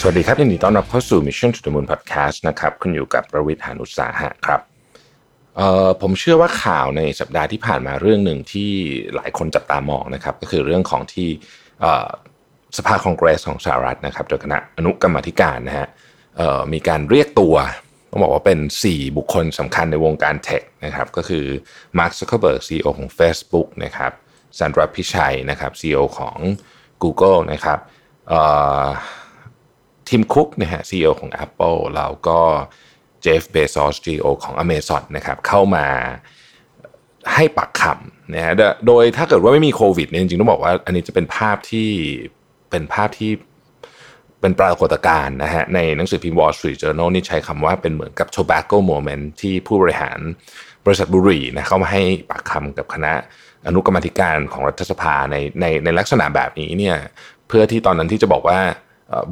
[0.00, 4.60] สวัสดีครับยินดีต้อนรับเข้าสู่ Mission to the Moon Podcast นะครับคุณอยู่กับรวิศ หาญอุตสาหะครับ
[5.56, 8.70] เอ่อผมเชื่อว่าข่าวในสัปดาห์ที่ผ่านมาเรื่องหนึ่งที่
[9.14, 11.28] หลายคนจับตามองนะครับ ก็คือเรื่องของที่
[12.78, 15.88] สภาคองเกรสของสหรัฐนะครับโดยคณะอนุกรรมาธิการนะฮะ
[16.72, 17.54] มีการเรียกตัว
[18.10, 21.44] ต้องบอกว่าเป็น 4 บุคคลสำคัญในวงการ tech นะครับก็คือ
[21.98, 24.12] Mark Zuckerberg CEO ของ Facebook นะครับ
[24.58, 26.38] Sundar Pichai นะครับ CEO ของ
[27.02, 27.78] Google นะครับ
[30.08, 32.40] ทีมคุกนะฮะซีอของ Apple แล้วก็
[33.22, 35.86] เจฟเบซอสซีโอของ Amazon นะครับเข้ามา
[37.34, 38.52] ให้ปากคำนะฮะ
[38.86, 41.88] โดยถ้าเกิดว่าไม่มีโควิดเนี่ยจริงๆ ต้องบอกว่าอันนี้จะเป็นภาพที่
[42.70, 43.32] เป็นภาพที่
[44.40, 50.18] เป็นปรากฏการณ์นะฮะในหนังสือพิมพ์ Wall Street Journal นี่ใช้คำว่าเป็นเหมือนกับ tobacco moment ที่ผู้บริหาร
[50.86, 53.12] บริษัทบุหรี่นะเข้ามาให้ปากคำกับคณะ
[53.66, 56.96] อนุกรรมธิการของรัฐสภาในในในลักษณะแบบนี้เนี่ย
[57.48, 58.60] เพื่อที่ตอนนั้นที่จะบอกว่า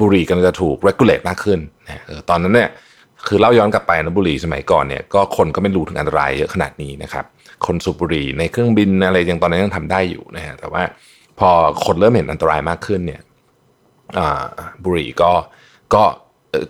[0.00, 2.70] บุหรี่กำลังจะถูก regulate มากขึ้นนะตอนนั้นเนี่ย
[3.26, 7.24] คือเล่าย้อนกลับไปนะบุหรี่สมัยก่อนเนี่ยก็คนก็ไม่รู้ถึงอันตรายเยอะขนาดนี้นะครับ
[7.66, 10.82] คนสูบบุหรี่ในเครื่องบินอะไรยังตอนนั้นยังทำได้อยู่นะฮะแต่ว่า
[11.38, 11.50] พอ
[11.84, 13.20] คนเริ่มเห็นอันตรายมากขึ้นเนี่ย
[14.84, 15.32] บุหรี่ก็
[15.94, 16.02] ก็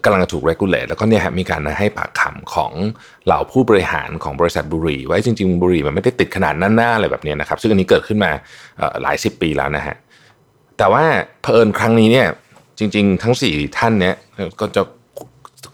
[0.04, 2.72] กำลังจะถูก regulate แล้วก็เนี่ยฮะมีการให้ปากคำของ
[3.26, 8.30] เหล่าผู้บริหารของบริษัทบุหรี่ว่าจริง ๆ บุหรี่มันไม่ได้ติดขนาดนั้นหน้าอะไรแบบนี้นะครับ ซึ่งอันนี้เกิดขึ้นมา
[9.02, 9.96] หลายสิบปีแล้วนะฮะ
[10.78, 11.04] แต่ว่า
[11.42, 12.26] เผอิญครั้งนี้เนี่ย
[12.78, 14.16] จริง ๆ ทั้งสี่ท่านเนี่ย
[14.60, 14.82] ก็จะ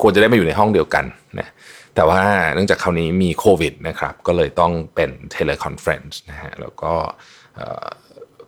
[0.02, 1.04] ควรจะได้มาอยู่ในห้องเดียวกัน
[1.40, 1.48] นะ
[1.94, 2.22] แต่ว่า
[2.54, 6.94] เนื่องจากคราวนี้มีโควิดนะครับ ก็เลยต้องเป็น teleconference นะฮะแล้วก็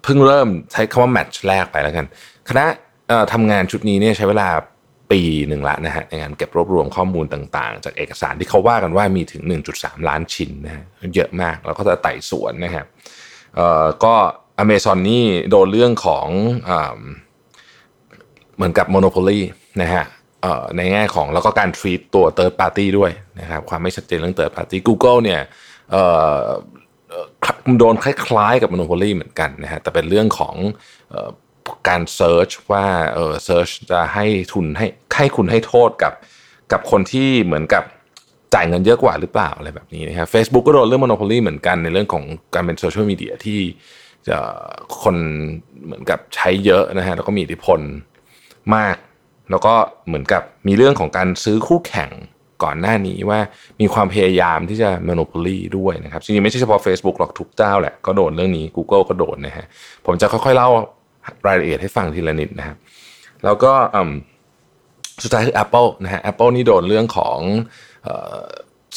[0.03, 2.07] เพิ่งเริ่มใช้คำว่าแมตช์แรกไปแล้วกัน
[2.49, 2.65] คณะ
[3.33, 4.49] ทำงานชุดนี้เนี่ยใช้เวลา
[5.11, 9.43] ปีหนึ่งละนะฮะในการเก็บรวบรวมข้อมูลต่างๆ จากเอกสารที่เขาว่ากันว่ามีถึง
[9.75, 10.85] 1.3 ล้านชิ้นนะฮะ
[11.15, 12.87] เยอะมากแล้วก็จะไต่สวนนะครับ
[14.05, 14.15] ก็
[14.59, 16.27] อเมซอนนี่โดนเรื่องของ
[16.71, 16.73] อ
[18.57, 19.41] เหมือนกับ monopoly
[19.83, 20.05] นะฮะ
[20.77, 25.41] ในแง่ของแล้วก็การ treat ตัว third party ด้วยนะครับความไม่ชัดเจนเรื่อง third party Google เนี่ย
[27.79, 30.55] โดนคล้ายๆกับ Monopoly เหมือนกันนะฮะแต่เป็นเรื่องของ
[31.15, 31.31] ออ
[31.89, 34.87] การ search ว่าเออ search จะให้ทุนให้
[35.17, 36.13] ให้คุณให้โทษกับ
[36.73, 37.85] กับคนที่เหมือนกับ
[38.55, 42.25] จ่ายเงินเยอะกว่าหรือเปล่าอะไรแบบนี้นะครับ Facebook ก็โดนเรื่อง Monopoly เหมือนกันในเรื่องของ
[42.55, 43.61] การเป็นโซเชียลมีเดียที่
[44.29, 44.39] จะ
[45.03, 45.17] คน
[45.85, 47.81] เหมือนกับใช้เยอะนะฮะแล้วก็มีอิทธิพล
[48.77, 48.97] มาก
[49.51, 49.75] แล้วก็
[50.07, 52.11] เหมือนกับมีเรื่องของการซื้อคู่แข่ง
[52.63, 53.41] ก่อนหน้านี้ว่า
[53.81, 59.67] มีความพยายามที่จะ monopoly ด้วยนะครับจริงๆไม่ใช่เฉพาะ Facebook หรอกทุกเจ้าแหละก็โดนเรื่องนี้ Google ก็โดนนะฮะ
[60.07, 60.69] ผมจะค่อยๆเล่า
[61.47, 62.77] รายละเอียดให้ฟังทีละนิดนะครับ
[63.45, 63.73] แล้วก็
[65.23, 67.39] สุดท้ายคือ Apple นะฮะ Apple นี่โดนเรื่องของ
[68.07, 68.09] อ
[68.41, 68.43] อ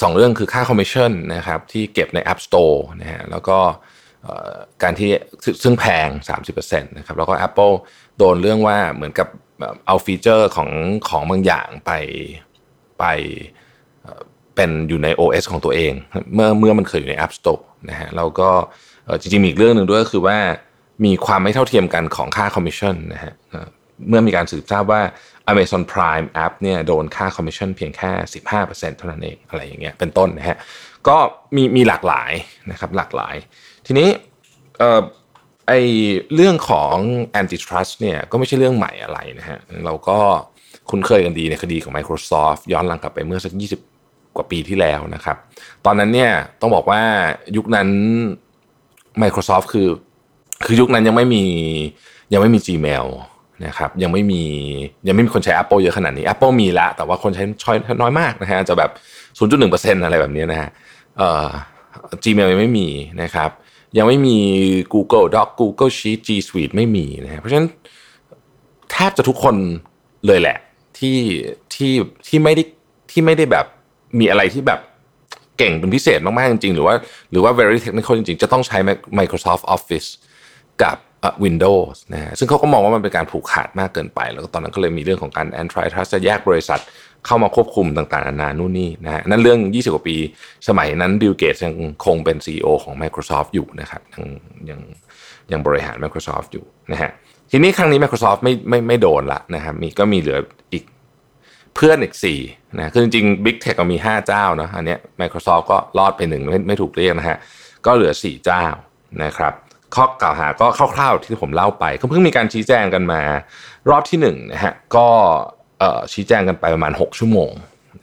[0.02, 3.58] สองเรื่องคือค่าคอมมิชชั่นนะครับที่เก็บใน App Store นะฮะแล้วก็
[4.84, 5.09] การที่
[5.63, 6.08] ซึ่งแพง
[6.47, 7.74] 30%นะครับแล้วก็ Apple
[8.18, 9.28] โดนเรื่องว่าเหมือนกับ
[9.88, 10.69] เอาฟีเจอร์ของ
[11.09, 11.91] ของบางอย่างไป
[13.00, 13.06] ไป
[14.56, 15.94] เป็นอยู่ใน OS ของตัวเอง
[16.34, 18.50] เมื่อเมื่อมันเคยอยู่ใน App Store นะฮะแล้วก็
[19.19, 20.38] จริงๆมีอีกเรื่องหนึ่งด้วยก็คือว่า
[21.06, 23.68] มีความไม่เท่าเทียมกันของค่าคอมมิชชั่นนะฮะเอ่อ
[24.08, 25.02] เมื่อมีการสืบทราบว่า
[25.52, 28.12] Amazon Prime App เนี่ยโดนค่าคอมมิชชั่นเพียงแค่
[28.56, 30.58] 15%เท่านั้นเองอะไรอย่างเงี้ยเป็นต้นนะฮะ
[31.08, 31.18] ก็
[31.56, 32.31] มีมีหลากหลาย
[32.72, 33.35] นะครับหลากหลาย
[33.85, 34.09] ทีนี้
[35.68, 35.73] ไอ้
[36.35, 36.96] เรื่องของ
[37.41, 40.18] antitrust เนี่ยก็ไม่ใช่เรื่องใหม่อะไรนะฮะเราก็
[40.90, 43.53] คุ้นเคยกันดีในคดีของ Microsoft ย้อนหลังกลับไปเมื่อสัก
[43.96, 45.38] 20 กว่าปีที่แล้วนะครับ
[45.85, 46.31] ตอนนั้นเนี่ย
[46.62, 47.01] ต้องบอกว่า
[47.56, 47.90] ยุคนั้น
[49.22, 49.88] Microsoft คือ
[50.66, 51.44] คือยุคนั้นยังไม่มี
[52.34, 53.07] ยังไม่มี Gmail
[53.66, 54.44] นะครับยังไม่มี
[55.07, 58.91] ยังไม่มีคนใช้ Apple เยอะขนาดนี้ Apple มีล้วแต่ว่าคนใช้ช้อยน้อยมากนะฮะจะแบบ
[59.37, 60.70] 0.1%อะไรแบบนี้นะฮะ
[61.17, 61.47] เอ่อ
[62.23, 62.87] Gmail ยังไม่มี
[63.22, 63.49] นะครับ
[63.97, 64.38] ยังไม่มี
[64.94, 67.68] Google Doc Google Sheet G Suite ไม่มีนะฮะเพราะฉะนั้น
[68.92, 69.56] แทบจะทุกคน
[70.26, 70.58] เลยแหละ
[70.97, 71.18] ที่
[71.74, 71.92] ที่
[72.28, 72.64] ที่ไม่ได้
[73.12, 73.66] ที่ไม่ได้แบบ
[74.20, 74.80] มีอะไรที่แบบ
[75.58, 76.96] เก่งเป็นพิเศษมาก ๆ จริง ๆ หรือว่า
[77.32, 78.78] หรือว่า very technical จริง ๆ จะต้องใช้
[79.20, 80.08] Microsoft Office
[80.82, 86.81] กับ เอ่อ Windows นะฮะซึ่งเขาก็มองว่ามันเป็นการผูกขาดมากเกินไป แล้วก็ตอนนั้นก็เลยมีเรื่องของการ antitrust จะแยกบริษัท
[87.25, 90.17] เข้ามาควบคุมต่างๆนานานู่นนี่นะฮะนั่นเรื่อง 20 กว่าปี
[90.67, 91.73] สมัยนั้นบิลเกตยัง
[92.05, 94.23] คงเป็น CEO ของ Microsoft อยู่นะครับยัง
[94.69, 94.79] ยัง
[95.51, 97.11] ยังบริหาร Microsoft อยู่นะฮะ
[97.51, 100.39] ทีนี้ครั้งนี้ Microsoft ไม่ไม่ไม่โดนละนะครับมีก็มีเหลือ
[100.73, 100.83] อีก
[101.75, 107.37] เพื่อนอีก4นะคือจริงๆ Big Tech ก็มี 5 เจ้านะอันนี้ Microsoft ก็รอดไปหนึ่งไม่ไม่ถูกเรียกนะฮะ
[107.85, 108.66] ก็เหลือ 4 เจ้า
[109.23, 109.53] นะครับ
[109.96, 113.22] ข้อกล่าวหาก็คร่าวๆที่ผมเล่าไปก็เพิ่งมีการชี้แจงกันมา
[113.90, 115.08] รอบที่1นะฮะก็
[116.14, 117.52] ชี้แจงกันไปประมาณ 6 ชั่วโมง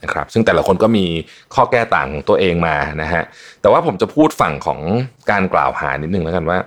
[0.03, 1.05] นะครับซึ่งแต่ละคนก็มี
[1.55, 3.23] ข้อแก้ต่างของตัวเองมานะฮะ
[3.61, 4.79] แต่ว่าผมจะพูดฝั่งของ
[5.31, 6.57] การกล่าวหานิดนึงแล้วกันว่า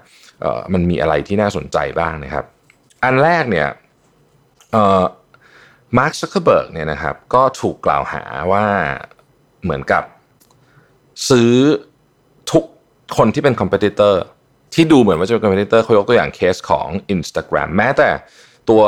[0.73, 2.45] มันมีอะไรที่น่าสนใจบ้างนะครับ
[3.05, 3.69] อันแรกเนี่ย
[5.99, 8.23] มาร์คซักเคอร์เบิร์กเนี่ยนะครับก็ถูกกล่าวหา
[8.53, 8.65] ว่า
[9.63, 10.05] เหมือนกับ
[11.29, 11.53] ซื้อ
[12.53, 12.65] ทุก
[13.17, 14.23] คนที่เป็น competitor
[14.75, 18.09] ที่ดูเหมือนว่าจะเป็น competitor เขายกตัวอย่างเคสของ Instagram แม้แต่
[18.71, 18.83] ตัว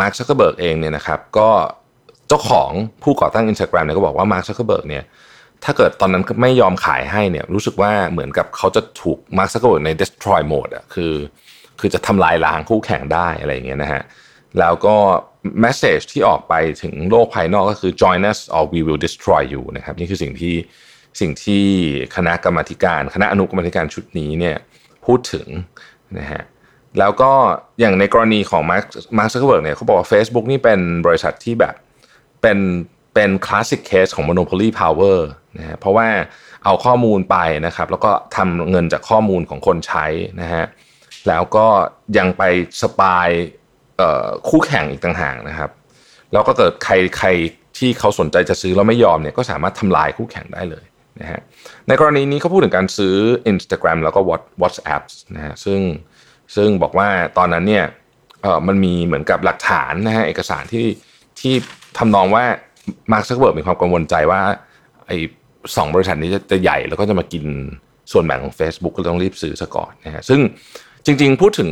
[0.00, 1.48] มาร์คซักเคอร์เบิร์กเองเนี่ยนะครับก็
[2.28, 2.70] เจ้าของ
[3.02, 5.04] ผู้ก่อตั้ง Instagram เนี่ยก็บอกว่ามาร์คซักเคอร์เบิร์กเนี่ย
[5.64, 11.14] ถ้าเกิดตอนนั้นไม่ยอมขายให้เนี่ยรู้สึกว่าเหมือนกับเขาจะถูกมาร์คซักเคอร์เบิร์กใน destroy mode อะคือ
[11.80, 14.02] คือจะทำลายล้างคู่แข่งได้อะไรอย่างเงี้ยนะฮะ
[14.58, 14.96] แล้วก็
[15.64, 20.54] message ที่ออกไปถึงโลกภายนอกก็คือ join us or we will destroy you นะครับนี่คือสิ่งที่
[21.20, 21.64] สิ่งที่
[22.16, 24.56] คณะกรรมการ คณะอนุกรรมการชุดนี้เนี่ย
[25.04, 25.46] พูดถึง
[26.18, 26.42] นะฮะ
[26.98, 27.32] แล้วก็
[27.80, 28.84] อย่างในกรณีของมาร์ค
[29.18, 31.74] มาร์คซักเคอร์เบิร์กเนี่ยเขาบอกว่า Facebook นี่เป็นบริษัทที่แบบ
[32.42, 32.58] เป็น
[33.14, 35.18] เป็น classic case ของ monopoly power
[35.58, 36.08] นะฮะเพราะว่า
[36.64, 40.06] เอาข้อมูลไปนะครับ แล้วก็ทำเงินจากข้อมูลของคนใช้
[40.40, 40.64] นะฮะ
[41.28, 41.66] แล้วก็
[42.18, 42.42] ยังไป
[42.82, 43.28] spy
[44.48, 45.70] คู่แข่งอีกต่างหากนะครับ
[46.32, 47.28] แล้วก็เกิดใครใคร
[47.78, 50.84] ที่เขาสนใจจะซื้อแล้วไม่ยอมเนี่ยก็สามารถทำลายคู่แข่งได้เลย
[51.20, 51.40] นะฮะ
[51.88, 53.16] ในกรณีนี้เขาพูดถึงการซื้อ
[53.52, 54.20] Instagram แล้วก็
[54.62, 55.02] WhatsApp
[55.36, 55.80] นะฮะซึ่ง
[56.56, 57.08] ซึ่งบอกว่า
[57.38, 57.84] ตอนนั้นเนี่ย
[58.42, 60.86] เออมันมีเหมือนกับหลักฐานนะฮะเอกสารที่
[61.40, 61.54] ที่
[61.98, 62.44] ทำนองว่า
[63.12, 64.40] มาร์คซักเคอร์เบิร์กมีความกังวลใจว่า
[65.06, 65.18] ไอ้
[65.76, 67.44] สองบริษัทนี้จะจะใหญ่แล้วก็จะมากิน
[68.12, 70.40] ส่วนแบ่งของ Facebook ก็ต้องรีบซื้อซะก่อนนะฮะซึ่ง
[71.06, 71.70] จริง ๆ พูดถึง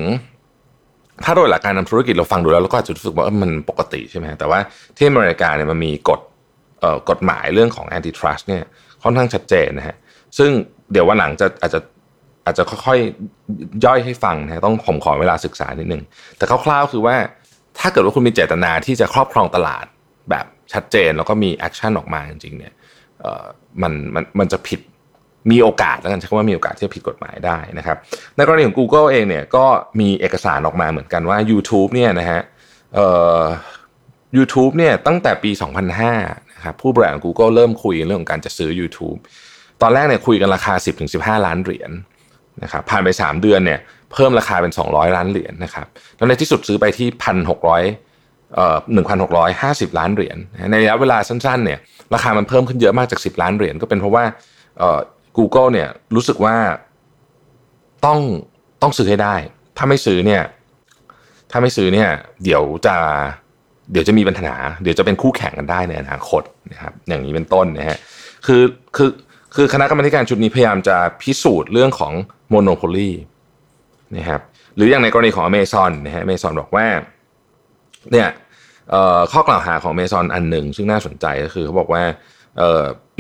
[1.25, 4.59] ถ้าโดยหลักการทำธุรกิจเราฟังดูแล้วเราก็อาจจะรู้สึกว่ามันปกติใช่ไหมแต่ว่า
[4.97, 6.21] ที่อเมริกาเนี่ยมันมีกฎ
[7.11, 8.65] กฎหมายเรื่องของ antitrust เนี่ย
[9.05, 9.97] ค่อนข้างชัดเจนนะฮะ
[10.39, 10.51] ซึ่ง
[10.93, 11.81] เดี๋ยววันหลังจะอาจจะ
[12.45, 16.03] อาจจะค่อยๆย่อยให้ฟังนะต้องผมขอเวลาศึกษานิดนึง
[16.37, 17.17] แต่คร่าวๆคือว่า
[17.79, 19.85] ถ้าเกิดว่าคุณมีเจตนาที่จะครอบครองตลาด
[20.31, 22.73] แบบชัดเจนแล้วก็มี action ออกมาจริงๆเนี่ย
[23.83, 24.81] มันมันมันจะผิด
[25.51, 27.97] มีโอกาสแล้วกันใช้คำว่ามีโอกาสที่จะผิดกฎหมายได้นะครับ
[28.37, 29.65] ในกรณีของ Google เองเนี่ยก็
[30.01, 32.41] มีเอกสารออกมาเหมือนกันว่า YouTube เนี่ยนะฮะ
[34.37, 35.51] YouTube เนี่ยตั้งแต่ปี
[36.03, 39.19] 2005นะครับผู้บริหาร Google เริ่มคุยเรื่องของการจะซื้อ YouTube
[39.83, 40.75] ตอนแรกเนี่ยคุยกันราคา
[41.39, 41.91] 10-15 ล้านเหรียญ
[42.63, 43.81] นะครับผ่านไป 3 เดือนเนี่ย
[44.13, 45.87] เพิ่มราคาเป็น 200 ล้านเหรียญนะครับ
[46.17, 47.09] แล้วในที่สุดซื้อไปที่
[47.61, 48.77] 1,600เอ่อ
[49.39, 50.37] 1,650 ล้านเหรียญ
[50.71, 51.79] ในระยะเวลาสั้นๆเนี่ย
[52.15, 54.25] ราคามันเพิ่มขึ้นเยอะมากจาก 10 ล้านเหรียญก็เป็นเพราะว่า
[54.79, 54.99] เอ่อ
[55.39, 56.57] Google เนี่ยรู้สึกว่า
[58.07, 58.21] ต้อง
[58.83, 59.35] ต้องซื้อให้ได้
[59.77, 60.43] ถ้าไม่ซื้อเนี่ย
[61.51, 62.09] ถ้าไม่ซื้อเนี่ย
[62.45, 62.97] เดี๋ยวจะ
[63.93, 67.99] เดี๋ยวจะมีปัญหา เดี๋ยวจะเป็นคู่แข่งกันได้ในอนาคตนะครับอย่างนี้เป็นต้นนะฮะ
[68.47, 68.63] คือ
[68.97, 69.11] คือ
[69.55, 72.13] คือคณะกรรมการชุดนี้พยายามจะพิสูจน์เรื่องของ
[72.51, 73.11] โมโนโพลี
[74.17, 74.41] นะครับ
[74.77, 76.87] หรืออย่างในกรณีของ Amazon นะฮะ Amazon บอกว่า
[78.13, 78.29] เนี่ย
[79.33, 82.03] ข้อกล่าวหาของ Amazon อันหนึ่ง ซึ่งน่าสนใจก็คือเขาบอกว่า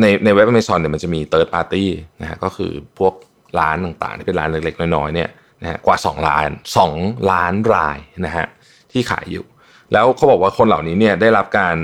[0.01, 1.85] ในในเว็บ Amazon เนี่ยมันจะมี third party
[2.21, 3.15] นะฮะก็คือพวก
[3.61, 5.31] ร้านต่างๆ ที่เป็นร้านเล็กๆ น้อยๆเนี่ย
[5.63, 6.49] นะฮะกว่า 2 ล้าน
[6.91, 8.47] 2 ล้านรายนะฮะ
[8.93, 9.45] ที่ขายอยู่
[9.93, 11.77] แล้วเขาบอกว่าคนเหล่านี้เนี่ยได้รับการ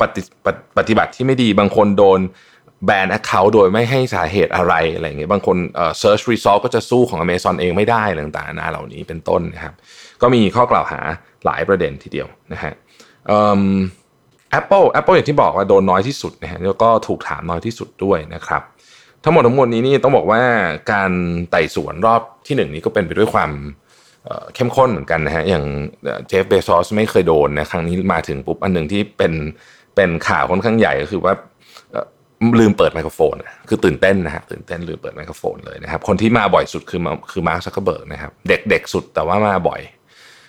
[0.00, 0.22] ปฏิ
[0.78, 2.20] ปฏิบัติที่ไม่ดีบางคนโดน
[2.86, 9.74] แบนแอคเคาท์โดยไม่ให้สาเหตุอะไรอะไรเงี้ยบางคนเอ่อ search result ก็จะสู้ของ Amazon เองไม่ได้ต่างๆนาเหล่านี้เป็นต้นนะครับ
[10.22, 11.00] ก็มีข้อกล่าวหา
[11.44, 12.72] หลายประเด็นทีเดียวนะฮะ
[14.58, 18.62] Apple Apple อย่างที่บอกว่าโดนน้อยที่สุดนะฮะแล้วก็ถูกถามน้อยที่สุดด้วยนะครับ
[19.24, 20.42] ทั้งหมดทั้งมวลนี้นี่ต้องบอกว่า
[20.92, 21.10] การ
[21.50, 23.50] ไต่สวนรอบที่หนึ่งนี้ก็เป็นไปด้วยความ
[24.54, 25.64] เข้มข้นเหมือนกันนะฮะอย่าง
[26.28, 29.32] เจฟเบซอสไม่เคยโดนนะครั้งนี้มาถึงปุ๊บอันหนึ่งที่เป็น
[29.96, 31.32] เป็นข่าวค่อนข้างใหญ่ก็คือว่า
[32.60, 33.34] ลืมเปิดไมโครโฟน
[33.68, 39.80] คือตื่นเต้นนะฮะตื่นเต้นลืมเปิดไมโครโฟนเลยนะครับ คนที่มาบ่อยสุดคือคือมาร์คซักเคอร์เบิร์กนะครับ เด็กเด็กสุดแต่ว่ามาบ่อย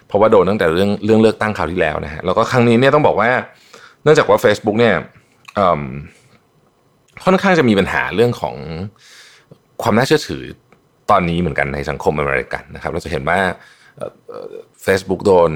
[0.07, 3.29] เพราะว่าโดนตั้งแต่เรื่องเรื่องเลือกตั้งคราวที่แล้วนะฮะแล้วก็ครั้งนี้เนี่ยต้องบอกว่า
[4.03, 4.95] เนื่องจากว่า Facebook เนี่ย
[7.23, 8.55] ค่อนข้างจะมีปัญหาเรื่องของ
[9.81, 10.43] ความน่าเชื่อถือ
[11.11, 13.39] ตอนนี้เหมือนกันในสังคมอเมริกันนะครับเราจะเห็นว่า
[14.83, 15.51] เฟซบุ๊กโดน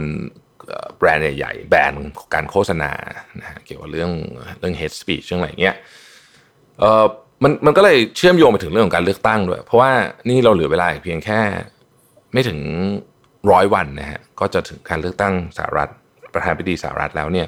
[0.97, 1.93] แบรนด์ใหญ่ๆแบน
[2.33, 2.91] การโฆษณา
[3.39, 4.11] นะเกี่ยวกับเรื่อง
[4.59, 5.75] เรื่อง hate speech เรื่องอะไรเงี้ย
[6.79, 7.05] เออ
[7.43, 9.91] มันมันก็เลยเชื่อมโยงไปถึงเรื่องของการเลือกตั้งด้วย เพราะว่า
[10.29, 11.39] นี่เราเหลือเวลาเพียงแค่
[12.33, 12.59] ไม่ถึง
[13.51, 15.91] ร้อยวันนะฮะก็จะถึงการเลือกตั้งสหรัฐ
[16.33, 17.47] ประธานาธิบดีสหรัฐแล้วเนี่ย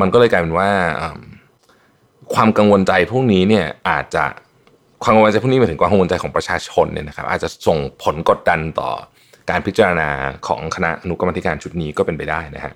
[0.00, 0.70] มันก็เลยกลายเป็นว่า
[2.34, 4.24] ความกังวลใจพวกนี้เนี่ยอาจจะ
[5.04, 8.90] ความกังวลใจพวกนี้มาถึงความกังวลใจของประชาชนเนี่ยนะครับอาจจะส่งผลกดดันต่อ
[9.50, 10.10] การพิจารณา
[10.46, 12.74] ของคณะอนุกรรมธิการชุดนี้ก็เป็นไปได้นะฮะ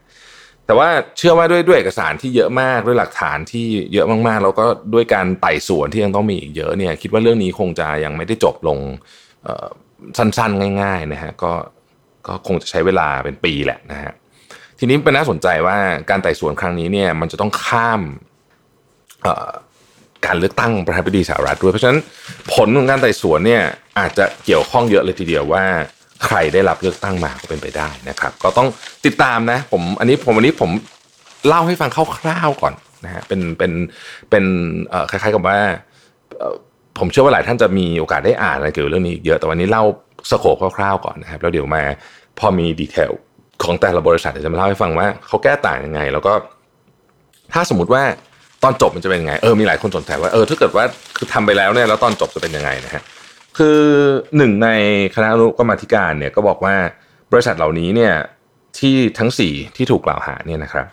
[0.66, 8.78] แต่ว่าเชื่อว่าด้วยด้วยเอกสารที่เยอะมากด้วยหลักฐานที่เยอะมากๆ แล้วก็ด้วยการไต่สวนที่ยังต้องมีอีกเยอะเนี่ยคิดว่าเรื่องนี้คงจะยังไม่ได้จบลง
[10.18, 11.52] สั้นๆ ง่าย ๆนะฮะก็
[12.26, 14.12] ก็คงจะใช้เวลาเป็นปีแหละนะฮะ
[14.78, 15.76] ทีนี้เป็นน่าสนใจว่า
[16.11, 18.02] การไต่สวนครั้งนี้เนี่ยมันจะต้องข้าม
[20.26, 21.98] การเลือกตั้งประธานาธิบดีสหรัฐด้วย เพราะฉะนั้น
[22.54, 23.62] ผลของการไต่สวนเนี่ย
[23.98, 25.64] อาจจะเกี่ยวข้องเยอะเลยทีเดียวว่า
[26.25, 28.68] ใครได้รับเลือกตั้งมาก็เป็นไปได้นะครับ ก็ต้อง
[29.06, 30.70] ติดตามนะผมอันนี้ผมวันนี้ผม
[31.46, 33.72] เล่าให้ฟังคร่าวๆก่อนนะฮะเป็นเป็น
[34.30, 34.44] เป็น
[35.10, 35.58] คล้ายๆกับว่า
[36.98, 39.84] ผมเชื่อว่าหลายท่านจะมีโอกาสได้อ่านอะไรเกี่ยวกับเรื่องนี้เยอะแต่วันนี้เล่า
[40.30, 41.82] สโคปคร่าวๆก่อนนะครับแล้วเดี๋ยวมา
[42.38, 43.12] พอมีดีเทล
[43.64, 46.32] ของแต่ละบริษัทจะมาเล่าให้ฟังว่าเขาแก้ต่างยังไง แล้วก็
[47.52, 48.02] ถ้าสมมติว่า
[48.62, 50.84] ตอนจบมันจะเป็นยังไงเออมีหลายคนสนใจว่าเออถ้าเกิดว่า
[51.16, 53.02] คือทำไปแล้วเนี่ยแล้วตอนจบจะเป็นยังไงนะฮะ
[53.58, 53.80] คือ
[54.36, 54.68] หนึ่งใน
[55.14, 56.74] คณะอนุกรรมธิการเนี่ยก็บอกว่า
[57.32, 58.14] บริษัทเหล่านี้เนี่ย
[58.78, 60.86] ที่ทั้ง 4 ที่ถูกกล่าวหาเนี่ยนะครับ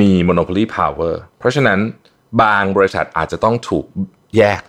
[0.00, 1.78] มี monopoly power เพราะฉะนั้น
[2.42, 3.86] บางบริษัทอาจจะต้องถูก
[4.36, 4.62] แยก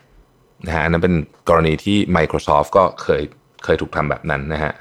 [0.65, 1.15] นะฮะนั้นเป็น
[1.49, 3.21] กรณีที่ Microsoft ก็เคย
[3.63, 4.73] เคยถูกทำแบบนั้นนะฮะ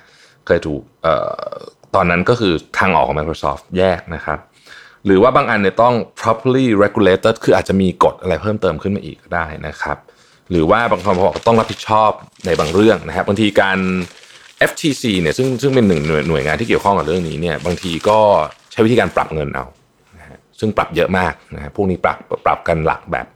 [0.46, 1.14] เคยถูกเอ่
[1.50, 1.52] อ
[1.94, 4.38] ตอนนั้นก็คือทางออกของ Microsoft แยกนะครับ
[5.06, 9.96] หรือว่าบางอันเนี่ยต้อง properly regulated คืออาจจะมีกฎอะไรเพิ่มเติมขึ้นมาอีกก็ได้นะครับ
[10.50, 12.10] หรือว่าบางคนบอกต้องรับผิดชอบ
[12.46, 13.78] ในบางเรื่องนะครับบางทีการ
[14.70, 18.18] FTC เนี่ยซึ่งซึ่งเป็นหนึ่งหน่วยงานที่เกี่ยวข้องกับเรื่องนี้เนี่ยบางทีก็
[18.72, 19.64] ใช้วิธีการปรับเงินเอา
[20.60, 23.26] ซึ่งปรับเยอะมากนะฮะพวกนี้ปรับปรับกันหลักแบบ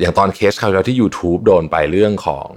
[0.00, 2.50] อย่างตอนเคสคราวแล้วที่ YouTube โดนไปเรื่องของ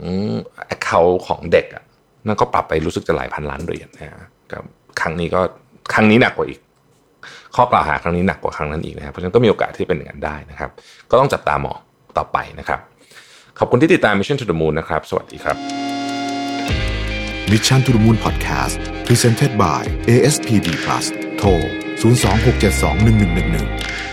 [0.75, 1.83] Account ของเด็กอะ
[2.27, 4.29] นั่นก็ปรับไปรู้สึกจะหลายพันล้านเหรียญนะฮะ
[5.01, 5.41] ครั้งนี้ก็
[5.93, 6.59] ครั้งนี้หนักกว่าอีก
[7.55, 10.69] ข้อกล่าวหาครั้งนี้หนักกว่าครั้งนั้นอีกนะครับเพราะฉะนั้นก็มีโอกาสที่เป็นอย่างนั้นได้นะครับ
[11.11, 11.77] ก็ต้องจับตามอง
[12.17, 12.79] ต่อไปนะครับ
[13.59, 15.55] ขอบคุณที่ติดตาม Mission to the Moon นะครับ สวัสดีครับ
[17.51, 18.75] Mission to the Moon Podcast
[19.07, 21.05] Presented by ASPD Plus
[21.37, 21.49] โทร
[22.01, 24.10] 026721111